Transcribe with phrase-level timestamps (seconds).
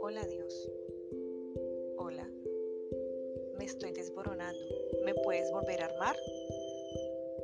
[0.00, 0.70] Hola Dios.
[1.96, 2.28] Hola.
[3.56, 4.60] Me estoy desboronando.
[5.04, 6.14] ¿Me puedes volver a armar?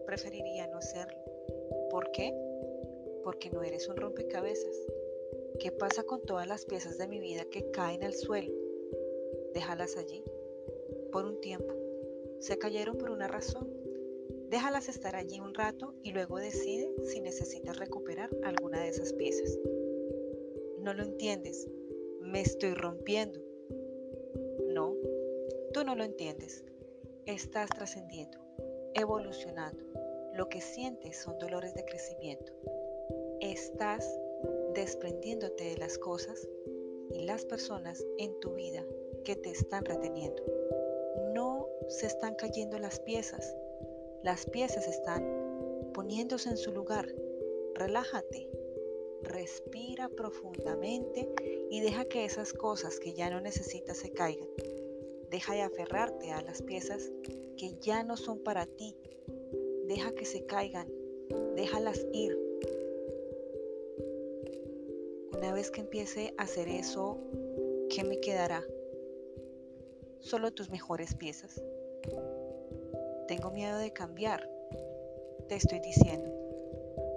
[0.04, 1.18] Preferiría no hacerlo.
[1.90, 2.34] ¿Por qué?
[3.24, 4.76] Porque no eres un rompecabezas.
[5.58, 8.52] ¿Qué pasa con todas las piezas de mi vida que caen al suelo?
[9.54, 10.22] Déjalas allí,
[11.12, 11.74] por un tiempo.
[12.40, 13.77] Se cayeron por una razón.
[14.50, 19.58] Déjalas estar allí un rato y luego decide si necesitas recuperar alguna de esas piezas.
[20.80, 21.68] No lo entiendes.
[22.22, 23.40] Me estoy rompiendo.
[24.68, 24.94] No,
[25.74, 26.64] tú no lo entiendes.
[27.26, 28.38] Estás trascendiendo,
[28.94, 29.84] evolucionando.
[30.32, 32.52] Lo que sientes son dolores de crecimiento.
[33.40, 34.18] Estás
[34.74, 36.48] desprendiéndote de las cosas
[37.10, 38.82] y las personas en tu vida
[39.24, 40.42] que te están reteniendo.
[41.34, 43.54] No se están cayendo las piezas,
[44.22, 47.14] las piezas están poniéndose en su lugar.
[47.74, 48.48] Relájate,
[49.22, 51.28] respira profundamente
[51.70, 54.48] y deja que esas cosas que ya no necesitas se caigan.
[55.30, 57.10] Deja de aferrarte a las piezas
[57.56, 58.96] que ya no son para ti.
[59.86, 60.88] Deja que se caigan,
[61.54, 62.48] déjalas ir
[65.38, 67.16] una vez que empiece a hacer eso,
[67.90, 68.64] ¿qué me quedará?
[70.18, 71.62] Solo tus mejores piezas.
[73.28, 74.48] Tengo miedo de cambiar.
[75.48, 76.32] Te estoy diciendo,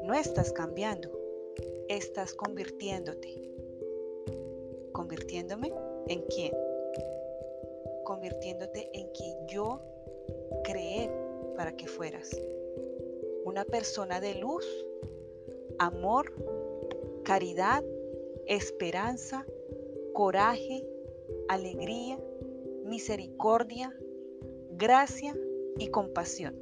[0.04, 1.10] no estás cambiando,
[1.88, 3.30] estás convirtiéndote.
[4.92, 5.72] ¿Convirtiéndome
[6.10, 6.52] en quién?
[8.04, 9.82] Convirtiéndote en quien yo
[10.66, 11.10] creé
[11.56, 12.30] para que fueras.
[13.46, 14.66] Una persona de luz,
[15.80, 16.34] amor,
[17.24, 17.86] caridad
[18.48, 19.46] esperanza,
[20.12, 20.86] coraje,
[21.48, 22.20] alegría,
[22.84, 23.96] misericordia,
[24.72, 25.34] gracia
[25.78, 26.56] y compasión.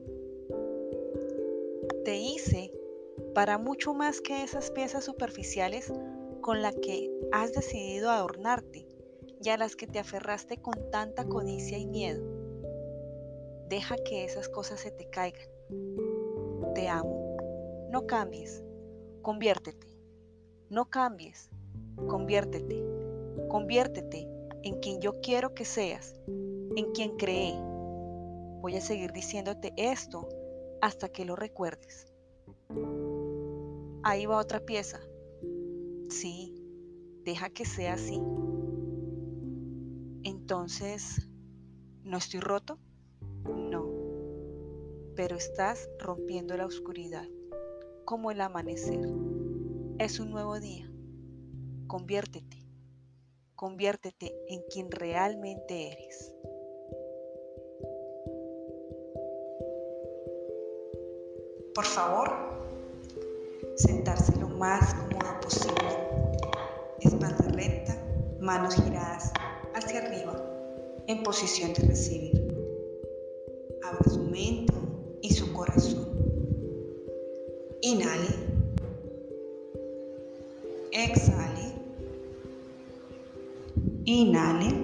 [2.05, 2.71] Te hice
[3.33, 5.91] para mucho más que esas piezas superficiales
[6.41, 8.88] con las que has decidido adornarte
[9.41, 12.23] y a las que te aferraste con tanta codicia y miedo.
[13.67, 15.47] Deja que esas cosas se te caigan.
[16.73, 17.38] Te amo.
[17.91, 18.63] No cambies.
[19.22, 19.88] Conviértete.
[20.69, 21.50] No cambies.
[22.07, 22.81] Conviértete,
[23.50, 24.28] conviértete
[24.63, 27.53] en quien yo quiero que seas, en quien creé.
[28.62, 30.28] Voy a seguir diciéndote esto
[30.81, 32.08] hasta que lo recuerdes.
[34.03, 35.00] Ahí va otra pieza.
[36.09, 36.56] Sí,
[37.24, 38.22] deja que sea así.
[40.24, 41.30] Entonces,
[42.03, 42.80] ¿no estoy roto?
[43.46, 43.88] No,
[45.16, 47.28] pero estás rompiendo la oscuridad,
[48.06, 49.08] como el amanecer.
[50.00, 50.91] Es un nuevo día.
[51.88, 52.66] Conviértete,
[53.56, 56.34] conviértete en quien realmente eres.
[61.79, 62.29] Por favor,
[63.78, 65.88] sentarse lo más cómodo posible.
[67.00, 67.95] Espalda recta,
[68.41, 69.31] manos giradas
[69.73, 70.34] hacia arriba,
[71.07, 72.53] en posición de recibir.
[73.81, 74.73] Abra su mente
[75.22, 76.06] y su corazón.
[77.79, 78.28] Inhale.
[80.91, 81.75] Exhale.
[84.03, 84.78] Inhale.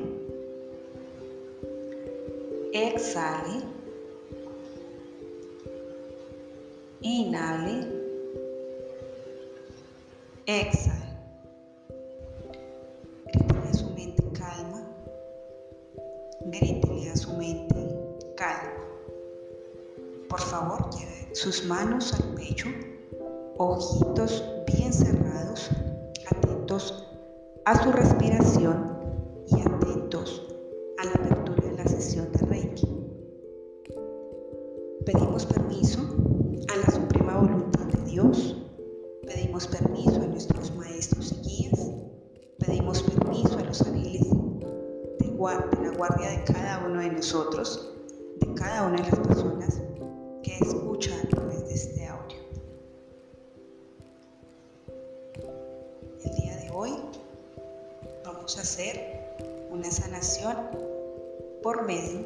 [16.61, 17.75] Grítele a su mente
[18.37, 18.71] calma.
[20.29, 22.69] Por favor, lleve sus manos al pecho,
[23.57, 25.69] ojitos bien cerrados,
[26.31, 27.09] atentos
[27.65, 28.89] a su respiración
[29.47, 30.47] y atentos
[30.99, 32.87] a la apertura de la sesión de Reiki.
[35.05, 35.99] Pedimos permiso
[36.73, 38.55] a la suprema voluntad de Dios,
[39.25, 39.94] pedimos permiso
[45.95, 47.89] guardia de cada uno de nosotros,
[48.39, 49.81] de cada una de las personas
[50.43, 52.37] que escuchan a través de este audio.
[56.23, 56.93] El día de hoy
[58.25, 59.35] vamos a hacer
[59.69, 60.57] una sanación
[61.63, 62.25] por medio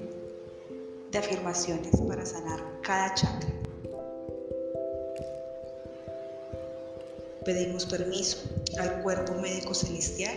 [1.11, 3.49] de afirmaciones para sanar cada chakra.
[7.45, 8.37] Pedimos permiso
[8.79, 10.35] al cuerpo médico celestial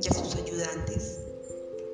[0.00, 1.21] y a sus ayudantes.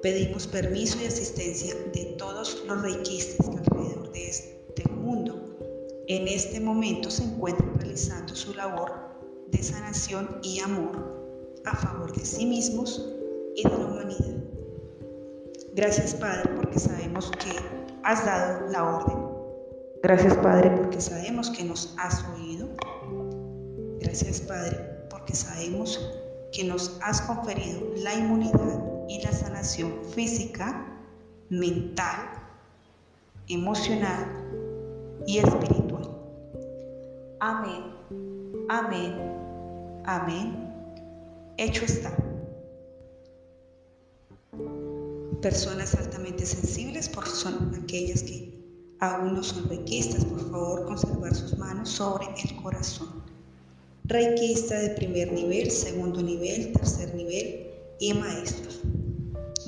[0.02, 5.58] Pedimos permiso y asistencia de todos los reikistas que alrededor de este mundo
[6.06, 8.92] en este momento se encuentran realizando su labor
[9.48, 13.12] de sanación y amor a favor de sí mismos
[13.56, 14.44] y de la humanidad.
[15.74, 17.50] Gracias Padre porque sabemos que
[18.04, 19.28] has dado la orden
[20.00, 22.68] Gracias Padre porque sabemos que nos has oído.
[23.98, 24.78] Gracias Padre
[25.10, 25.98] porque sabemos
[26.52, 30.86] que nos has conferido la inmunidad y la sanación física,
[31.50, 32.28] mental,
[33.48, 34.26] emocional
[35.26, 36.08] y espiritual.
[37.40, 37.82] Amén,
[38.68, 39.14] amén,
[40.04, 40.68] amén.
[41.56, 42.14] Hecho está.
[45.42, 48.58] Personas altamente sensibles por son aquellas que
[49.00, 53.22] aún no son requistas, por favor conservar sus manos sobre el corazón.
[54.04, 57.68] Requista de primer nivel, segundo nivel, tercer nivel
[58.00, 58.80] y maestros.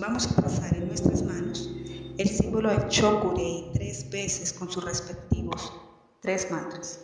[0.01, 1.69] Vamos a pasar en nuestras manos
[2.17, 5.71] el símbolo de Chokurei tres veces con sus respectivos
[6.21, 7.01] tres mantras.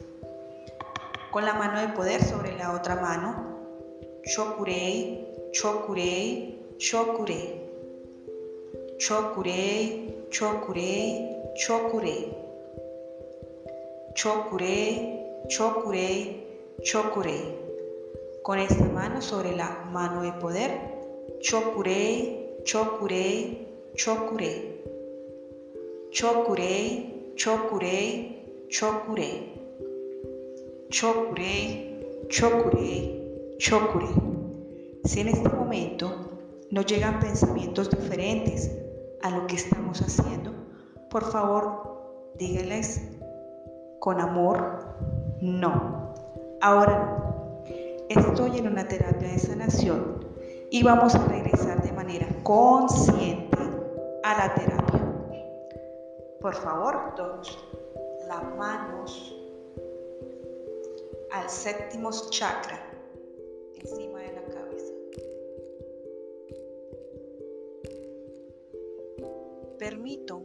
[1.31, 3.59] Con la mano de poder sobre la otra mano,
[4.25, 7.61] Chokurei, Chokurei, Chokurei.
[8.99, 12.35] Chokurei, Chokurei, Chokurei.
[14.15, 16.47] Chokurei, Chokurei,
[16.83, 17.59] Chokurei.
[18.43, 20.81] Con esta mano sobre la mano de poder,
[21.41, 23.65] Chokurei, Chokurei,
[23.95, 24.83] Chokurei.
[26.11, 29.53] Chokurei, Chokurei, Chokurei.
[30.91, 34.15] Chokurei, Chokurei, Chokurei.
[35.05, 36.11] Si en este momento
[36.73, 38.77] nos llegan pensamientos diferentes
[39.23, 40.51] a lo que estamos haciendo,
[41.09, 43.01] por favor, díganles
[44.01, 44.89] con amor,
[45.41, 46.15] no.
[46.61, 47.27] Ahora no.
[48.09, 50.27] Estoy en una terapia de sanación
[50.73, 53.59] y vamos a regresar manera consciente
[54.23, 55.13] a la terapia.
[56.41, 57.59] Por favor, todos
[58.29, 59.37] las manos
[61.33, 62.79] al séptimo chakra
[63.75, 64.93] encima de la cabeza.
[69.77, 70.45] Permito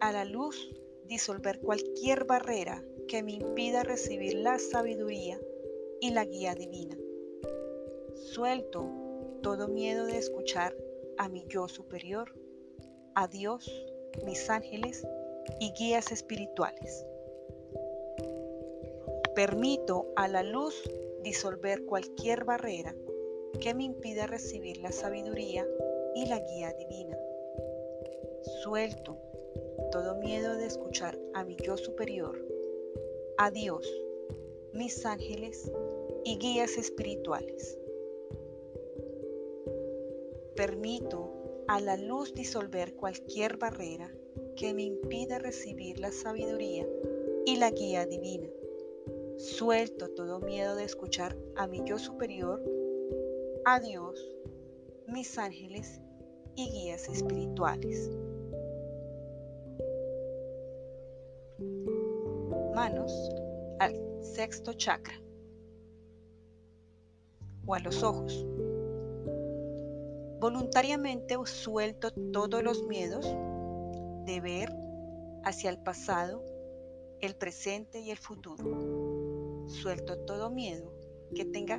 [0.00, 5.38] a la luz disolver cualquier barrera que me impida recibir la sabiduría
[6.00, 6.96] y la guía divina.
[8.16, 8.99] Suelto
[9.42, 10.76] todo miedo de escuchar
[11.18, 12.34] a mi yo superior,
[13.14, 13.70] a Dios,
[14.24, 15.06] mis ángeles
[15.60, 17.06] y guías espirituales.
[19.34, 20.74] Permito a la luz
[21.22, 22.94] disolver cualquier barrera
[23.60, 25.66] que me impida recibir la sabiduría
[26.14, 27.16] y la guía divina.
[28.62, 29.16] Suelto
[29.90, 32.46] todo miedo de escuchar a mi yo superior,
[33.38, 33.86] a Dios,
[34.72, 35.70] mis ángeles
[36.24, 37.79] y guías espirituales.
[40.60, 44.12] Permito a la luz disolver cualquier barrera
[44.56, 46.86] que me impida recibir la sabiduría
[47.46, 48.46] y la guía divina.
[49.38, 52.62] Suelto todo miedo de escuchar a mi yo superior,
[53.64, 54.20] a Dios,
[55.06, 55.98] mis ángeles
[56.56, 58.10] y guías espirituales.
[62.74, 63.30] Manos
[63.78, 65.18] al sexto chakra
[67.64, 68.44] o a los ojos.
[70.40, 73.26] Voluntariamente suelto todos los miedos
[74.24, 74.74] de ver
[75.44, 76.42] hacia el pasado,
[77.20, 79.68] el presente y el futuro.
[79.68, 80.94] Suelto todo miedo
[81.34, 81.78] que tenga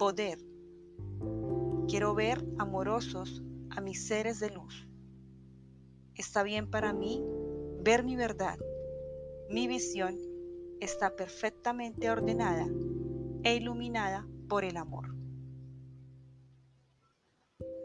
[0.00, 0.38] poder.
[1.86, 4.88] Quiero ver amorosos a mis seres de luz.
[6.16, 7.24] Está bien para mí
[7.84, 8.58] ver mi verdad.
[9.48, 10.18] Mi visión
[10.80, 12.66] está perfectamente ordenada
[13.44, 15.14] e iluminada por el amor.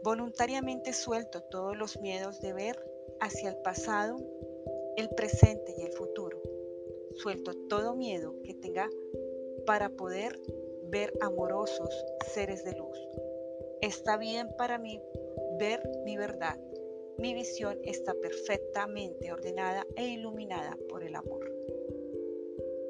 [0.02, 2.76] Voluntariamente suelto todos los miedos de ver
[3.20, 4.16] hacia el pasado,
[4.96, 6.42] el presente y el futuro.
[7.14, 8.90] Suelto todo miedo que tenga
[9.64, 10.40] para poder
[10.84, 12.04] ver amorosos
[12.34, 12.98] seres de luz.
[13.80, 15.00] Está bien para mí
[15.60, 16.58] ver mi verdad.
[17.18, 21.48] Mi visión está perfectamente ordenada e iluminada por el amor.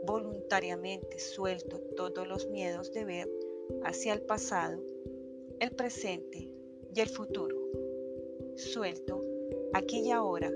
[0.05, 3.31] Voluntariamente suelto todos los miedos de ver
[3.85, 4.83] hacia el pasado,
[5.61, 6.51] el presente
[6.95, 7.57] y el futuro.
[8.57, 9.25] Suelto
[9.73, 10.51] aquí y ahora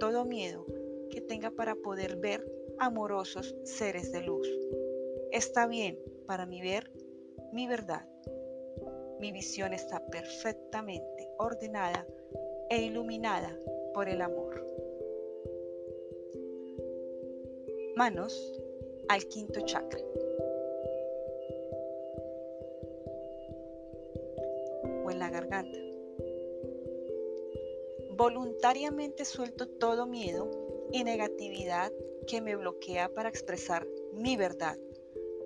[0.00, 0.66] todo miedo
[1.10, 2.44] que tenga para poder ver
[2.78, 4.48] amorosos seres de luz.
[5.30, 6.90] Está bien para mí ver
[7.52, 8.08] mi verdad.
[9.20, 12.06] Mi visión está perfectamente ordenada
[12.70, 13.56] e iluminada
[13.92, 14.64] por el amor.
[17.96, 18.60] Manos
[19.08, 20.00] al quinto chakra.
[28.16, 30.50] Voluntariamente suelto todo miedo
[30.92, 31.92] y negatividad
[32.26, 34.78] que me bloquea para expresar mi verdad.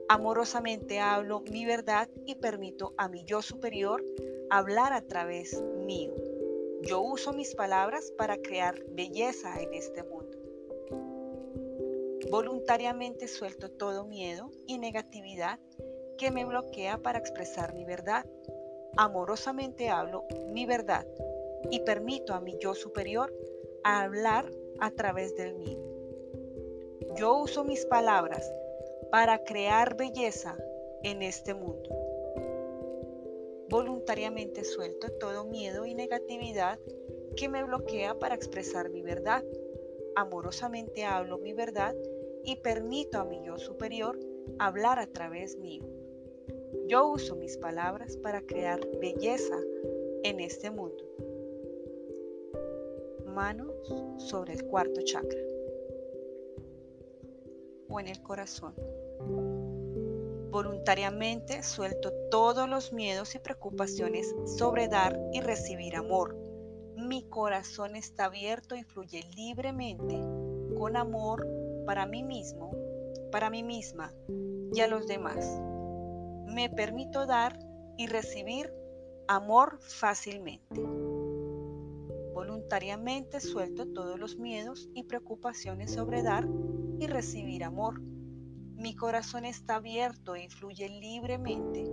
[0.08, 4.04] Amorosamente hablo mi verdad y permito a mi yo superior
[4.50, 6.14] hablar a través mío.
[6.82, 10.38] Yo uso mis palabras para crear belleza en este mundo.
[12.30, 15.58] Voluntariamente suelto todo miedo y negatividad
[16.18, 18.26] que me bloquea para expresar mi verdad.
[19.00, 21.06] Amorosamente hablo mi verdad
[21.70, 23.32] y permito a mi yo superior
[23.84, 24.50] hablar
[24.80, 25.78] a través del mío.
[27.14, 28.50] Yo uso mis palabras
[29.12, 30.56] para crear belleza
[31.04, 31.88] en este mundo.
[33.68, 36.80] Voluntariamente suelto todo miedo y negatividad
[37.36, 39.44] que me bloquea para expresar mi verdad.
[40.16, 41.94] Amorosamente hablo mi verdad
[42.42, 44.18] y permito a mi yo superior
[44.58, 45.97] hablar a través mío.
[46.86, 49.56] Yo uso mis palabras para crear belleza
[50.22, 51.04] en este mundo.
[53.26, 53.72] Manos
[54.16, 55.40] sobre el cuarto chakra
[57.88, 58.74] o en el corazón.
[60.50, 66.36] Voluntariamente suelto todos los miedos y preocupaciones sobre dar y recibir amor.
[66.96, 70.18] Mi corazón está abierto y fluye libremente
[70.76, 71.46] con amor
[71.86, 72.72] para mí mismo,
[73.30, 74.12] para mí misma
[74.74, 75.60] y a los demás.
[76.48, 77.58] Me permito dar
[77.98, 78.72] y recibir
[79.26, 80.80] amor fácilmente.
[82.32, 86.48] Voluntariamente suelto todos los miedos y preocupaciones sobre dar
[86.98, 88.00] y recibir amor.
[88.00, 91.84] Mi corazón está abierto y fluye libremente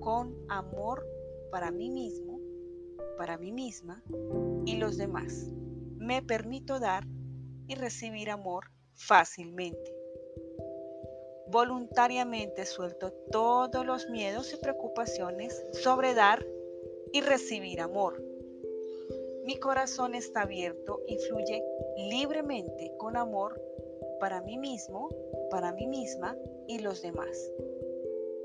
[0.00, 1.06] con amor
[1.52, 2.40] para mí mismo,
[3.16, 4.02] para mí misma
[4.66, 5.52] y los demás.
[5.98, 7.06] Me permito dar
[7.68, 9.93] y recibir amor fácilmente.
[11.48, 16.44] Voluntariamente suelto todos los miedos y preocupaciones sobre dar
[17.12, 18.22] y recibir amor.
[19.44, 21.62] Mi corazón está abierto y fluye
[21.96, 23.60] libremente con amor
[24.18, 25.10] para mí mismo,
[25.50, 26.36] para mí misma
[26.66, 27.52] y los demás.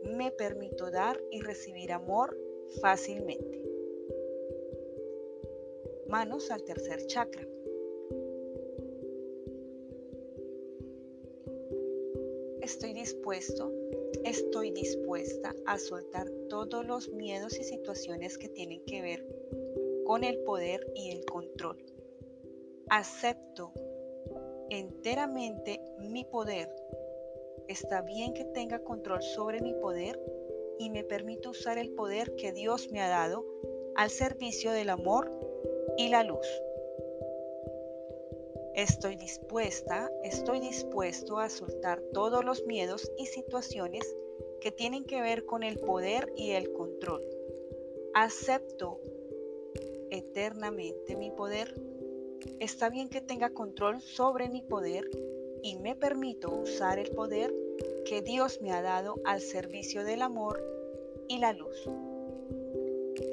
[0.03, 2.37] Me permito dar y recibir amor
[2.81, 3.63] fácilmente.
[6.07, 7.47] Manos al tercer chakra.
[12.79, 13.73] Estoy dispuesto,
[14.23, 19.27] estoy dispuesta a soltar todos los miedos y situaciones que tienen que ver
[20.05, 21.83] con el poder y el control.
[22.89, 23.73] Acepto
[24.69, 26.73] enteramente mi poder.
[27.67, 30.17] Está bien que tenga control sobre mi poder
[30.79, 33.43] y me permito usar el poder que Dios me ha dado
[33.97, 35.29] al servicio del amor
[35.97, 36.47] y la luz.
[38.79, 44.15] Estoy dispuesta, estoy dispuesto a soltar todos los miedos y situaciones
[44.61, 47.21] que tienen que ver con el poder y el control.
[48.13, 49.01] Acepto
[50.11, 51.75] eternamente mi poder
[52.61, 55.09] Está bien que tenga control sobre mi poder
[55.61, 57.53] y me permito usar el poder
[58.05, 60.63] que Dios me ha dado al servicio del amor
[61.27, 61.83] y la luz.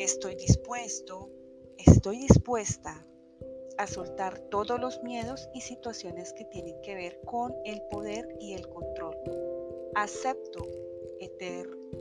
[0.01, 1.31] Estoy dispuesto,
[1.79, 3.07] estoy dispuesta
[3.79, 8.55] a soltar todos los miedos y situaciones que tienen que ver con el poder y
[8.55, 9.17] el control.
[9.95, 10.67] Acepto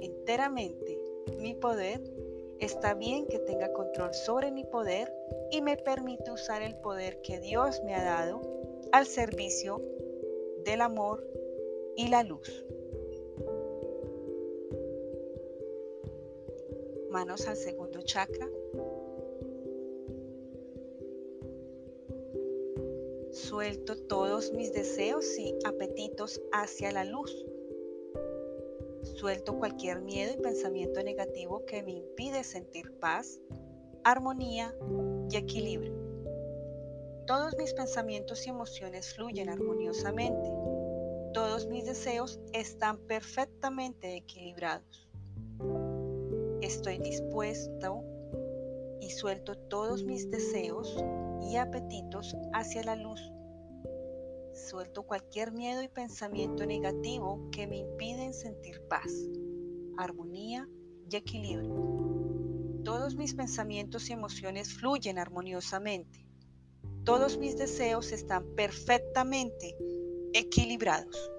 [0.02, 1.00] enteramente
[1.40, 2.02] mi poder
[2.60, 5.14] Está bien que tenga control sobre mi poder
[5.52, 8.42] y me permite usar el poder que Dios me ha dado
[8.94, 9.82] al servicio
[10.64, 11.28] del amor
[11.98, 12.66] y la luz.
[17.10, 18.50] Manos al segundo chakra.
[23.36, 27.46] Suelto todos mis deseos y apetitos hacia la luz
[29.04, 33.40] Suelto cualquier miedo y pensamiento negativo que me impide sentir paz,
[34.04, 34.74] armonía
[35.30, 35.94] y equilibrio.
[37.28, 40.50] Todos mis pensamientos y emociones fluyen armoniosamente.
[41.34, 45.10] Todos mis deseos están perfectamente equilibrados.
[46.62, 48.02] Estoy dispuesto
[49.02, 50.98] y suelto todos mis deseos
[51.42, 53.32] y apetitos hacia la luz
[54.56, 59.12] Suelto cualquier miedo y pensamiento negativo que me impiden sentir paz,
[59.98, 60.66] armonía
[61.12, 62.82] y equilibrio.
[62.86, 66.26] Todos mis pensamientos y emociones fluyen armoniosamente.
[67.04, 69.76] Todos mis deseos están perfectamente
[70.34, 71.30] equilibrados.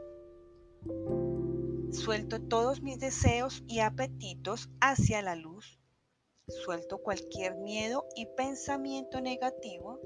[1.91, 5.81] Suelto todos mis deseos y apetitos hacia la luz.
[6.49, 9.99] Suelto cualquier miedo y pensamiento negativo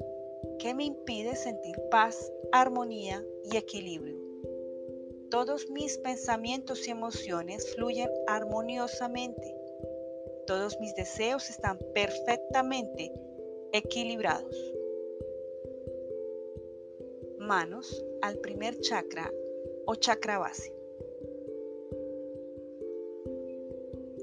[0.59, 4.19] que me impide sentir paz, armonía y equilibrio.
[5.31, 9.55] Todos mis pensamientos y emociones fluyen armoniosamente.
[10.47, 13.13] Todos mis deseos están perfectamente
[13.73, 14.57] equilibrados.
[17.39, 19.31] Manos al primer chakra
[19.85, 20.73] o chakra base.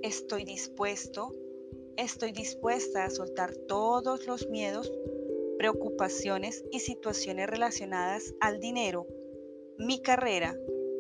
[0.02, 1.32] Estoy dispuesto,
[1.98, 4.92] estoy dispuesta a soltar todos los miedos
[5.58, 9.08] preocupaciones y situaciones relacionadas al dinero
[9.78, 10.58] mi carrera,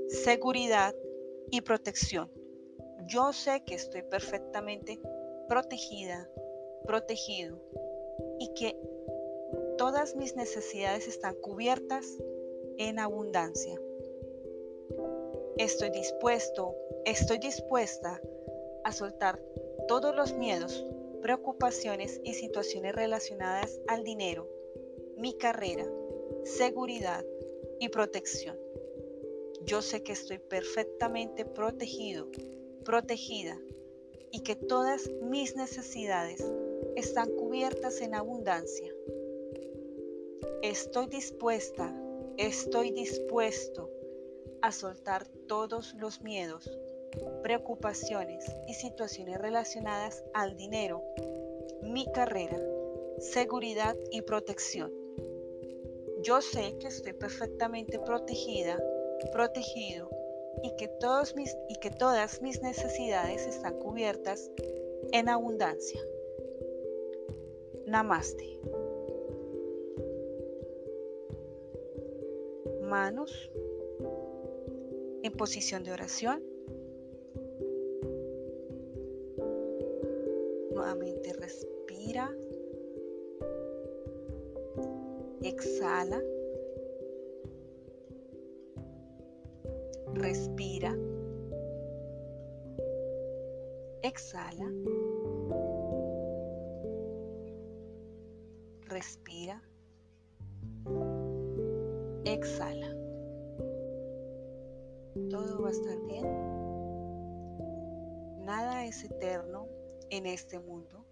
[0.08, 0.96] seguridad
[1.50, 2.30] y protección.
[3.08, 5.00] Yo sé que estoy perfectamente
[5.48, 6.30] protegida,
[6.86, 7.60] protegido
[8.39, 8.75] y que
[9.77, 12.06] todas mis necesidades están cubiertas
[12.77, 13.80] en abundancia.
[15.58, 16.75] Estoy dispuesto,
[17.06, 18.22] estoy dispuesta
[18.84, 19.42] a soltar
[19.88, 20.86] todos los miedos,
[21.22, 24.48] preocupaciones y situaciones relacionadas al dinero,
[25.17, 25.86] mi carrera,
[26.44, 27.25] seguridad
[27.79, 28.58] y protección.
[29.63, 32.29] Yo sé que estoy perfectamente protegido,
[32.84, 33.60] protegida
[34.32, 36.46] y que todas mis necesidades
[36.96, 38.94] están cubiertas en abundancia.
[40.62, 41.94] Estoy dispuesta,
[42.38, 43.89] estoy dispuesto
[44.62, 46.70] a soltar todos los miedos,
[47.44, 51.04] preocupaciones y situaciones relacionadas al dinero,
[51.82, 52.60] mi carrera,
[53.20, 54.92] seguridad y protección.
[56.22, 58.78] Yo sé que estoy perfectamente protegida,
[59.32, 60.10] protegido
[60.64, 64.52] y que, todos mis, y que todas mis necesidades están cubiertas
[65.12, 66.02] en abundancia.
[67.86, 68.60] Namaste.
[72.82, 73.52] Manos
[75.24, 76.57] en posición de oración.
[85.42, 86.22] Exhala.
[90.14, 90.96] Respira.
[94.04, 94.72] Exhala.
[98.88, 99.62] Respira.
[102.26, 102.96] Exhala.
[105.30, 106.26] Todo va a estar bien.
[108.46, 109.68] Nada es eterno
[110.10, 111.06] en este mundo,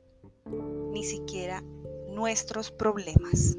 [0.95, 1.61] ni siquiera
[2.07, 3.57] nuestros problemas.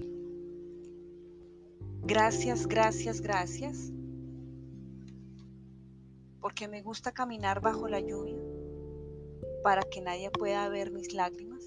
[2.02, 3.92] Gracias, gracias, gracias
[6.40, 8.38] porque me gusta caminar bajo la lluvia
[9.62, 11.66] para que nadie pueda ver mis lágrimas.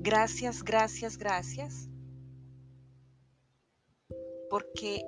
[0.00, 1.90] Gracias, gracias, gracias,
[4.48, 5.04] porque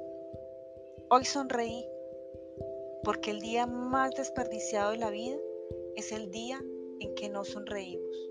[1.09, 1.87] hoy sonreí,
[3.05, 5.38] porque el día más desperdiciado de la vida
[5.94, 6.61] es el día
[7.07, 8.31] en que no sonreímos,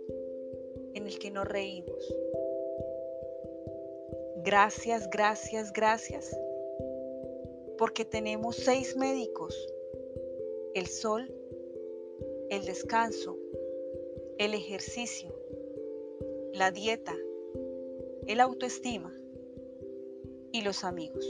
[0.93, 2.15] en el que no reímos.
[4.43, 6.37] Gracias, gracias, gracias
[7.77, 9.55] porque tenemos seis médicos,
[10.73, 11.33] el sol,
[12.49, 13.37] el descanso,
[14.37, 15.33] el ejercicio,
[16.53, 17.15] la dieta,
[18.27, 19.13] el autoestima
[20.51, 21.25] y los amigos.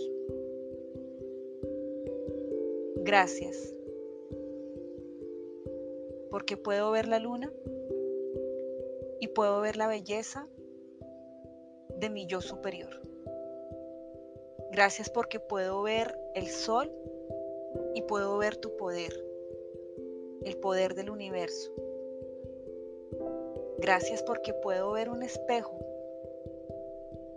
[2.98, 3.75] Gracias,
[6.36, 7.50] porque puedo ver la luna
[9.22, 10.50] y puedo ver la belleza
[11.98, 12.90] de mi yo superior.
[14.70, 16.92] Gracias porque puedo ver el sol
[17.94, 19.14] y puedo ver tu poder,
[20.44, 21.72] el poder del universo.
[23.78, 25.80] Gracias porque puedo ver un espejo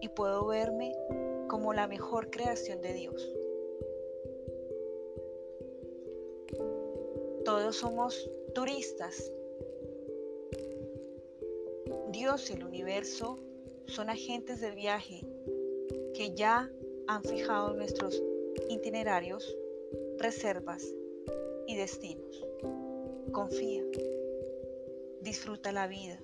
[0.01, 0.93] y puedo verme
[1.47, 3.33] como la mejor creación de Dios.
[7.45, 9.33] Todos somos turistas.
[12.11, 13.39] Dios y el universo
[13.87, 15.21] son agentes del viaje
[16.15, 16.71] que ya
[17.07, 18.23] han fijado nuestros
[18.69, 19.57] itinerarios,
[20.19, 20.95] reservas
[21.67, 22.47] y destinos.
[23.33, 23.85] Confía,
[25.21, 26.21] disfruta la vida.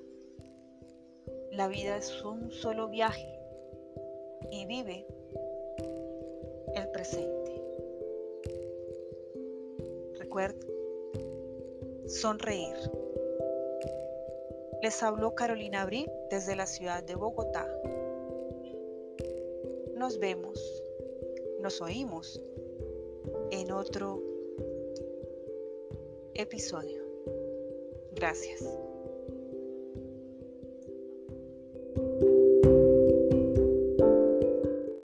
[1.53, 3.39] La vida es un solo viaje
[4.51, 5.07] y vive
[6.75, 7.63] el presente.
[10.19, 10.74] Recuerda,
[12.07, 12.77] sonreír.
[14.83, 17.67] Les habló Carolina Abril desde la ciudad de Bogotá
[20.05, 20.83] nos vemos,
[21.63, 22.39] nos oímos
[23.51, 24.23] en otro
[26.35, 27.03] episodio.
[28.13, 28.69] Gracias.